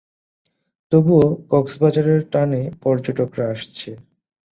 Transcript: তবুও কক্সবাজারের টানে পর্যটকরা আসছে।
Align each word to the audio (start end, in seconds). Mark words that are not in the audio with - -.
তবুও 0.91 1.25
কক্সবাজারের 1.51 2.21
টানে 2.31 2.61
পর্যটকরা 2.83 3.45
আসছে। 3.49 3.89